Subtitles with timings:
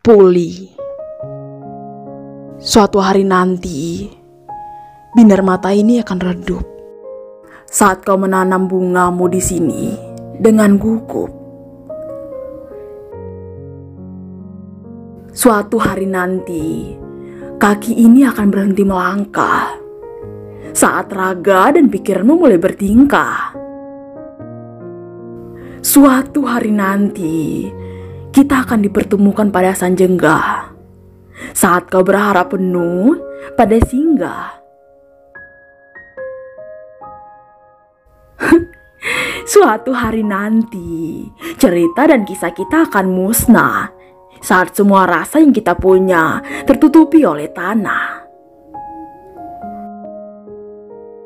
[0.00, 0.64] Puli.
[2.56, 4.08] Suatu hari nanti,
[5.12, 6.64] binar mata ini akan redup.
[7.68, 9.92] Saat kau menanam bungamu di sini
[10.40, 11.28] dengan gugup.
[15.36, 16.96] Suatu hari nanti,
[17.60, 19.76] kaki ini akan berhenti melangkah.
[20.72, 23.52] Saat raga dan pikiranmu mulai bertingkah.
[25.84, 27.68] Suatu hari nanti,
[28.30, 30.70] kita akan dipertemukan pada sanjengga.
[31.50, 33.18] Saat kau berharap penuh
[33.58, 34.60] pada singgah.
[39.52, 41.26] Suatu hari nanti,
[41.58, 43.90] cerita dan kisah kita akan musnah
[44.40, 48.20] saat semua rasa yang kita punya tertutupi oleh tanah.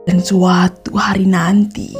[0.05, 1.97] Dan suatu hari nanti,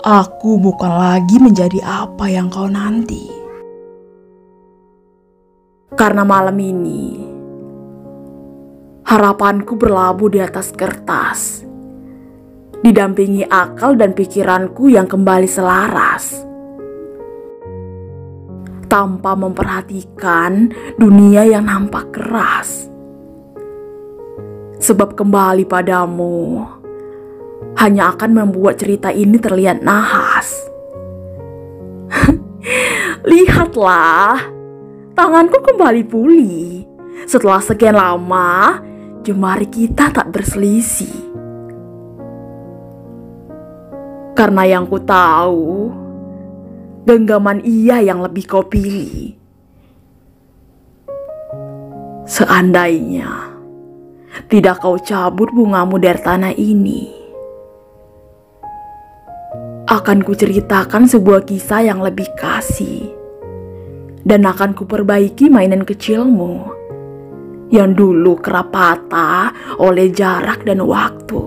[0.00, 3.28] aku bukan lagi menjadi apa yang kau nanti.
[5.92, 7.20] Karena malam ini,
[9.04, 11.66] harapanku berlabuh di atas kertas,
[12.80, 16.48] didampingi akal dan pikiranku yang kembali selaras.
[18.90, 22.90] Tanpa memperhatikan dunia yang nampak keras.
[24.80, 26.79] Sebab kembali padamu
[27.80, 30.52] hanya akan membuat cerita ini terlihat nahas.
[33.30, 34.48] Lihatlah,
[35.16, 36.84] tanganku kembali pulih.
[37.28, 38.80] Setelah sekian lama,
[39.22, 41.30] jemari kita tak berselisih.
[44.32, 45.92] Karena yang ku tahu,
[47.04, 49.36] genggaman ia yang lebih kau pilih.
[52.24, 53.52] Seandainya
[54.48, 57.19] tidak kau cabut bungamu dari tanah ini,
[59.90, 63.10] akan kuceritakan sebuah kisah yang lebih kasih.
[64.22, 66.78] Dan akan kuperbaiki mainan kecilmu
[67.74, 69.50] yang dulu kerap patah
[69.82, 71.42] oleh jarak dan waktu.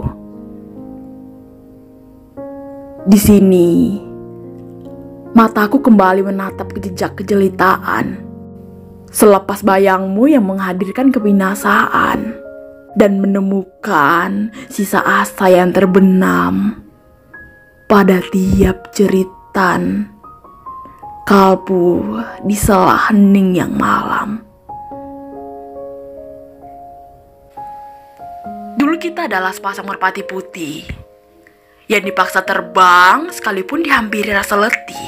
[3.08, 4.00] Di sini,
[5.32, 8.20] mataku kembali menatap ke jejak kejelitaan.
[9.14, 12.36] Selepas bayangmu yang menghadirkan kebinasaan
[12.98, 16.83] dan menemukan sisa asa yang terbenam
[17.88, 20.10] pada tiap ceritan
[21.24, 24.44] kalbu di sela hening yang malam.
[28.76, 30.84] Dulu kita adalah sepasang merpati putih
[31.88, 35.08] yang dipaksa terbang sekalipun dihampiri rasa letih.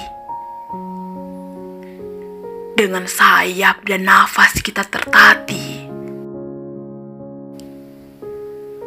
[2.75, 5.75] Dengan sayap dan nafas kita tertatih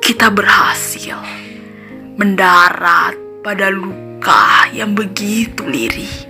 [0.09, 1.20] kita berhasil
[2.16, 6.28] mendarat pada luka yang begitu lirih.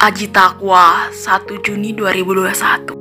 [0.00, 2.99] Aji Takwa 1 Juni 2021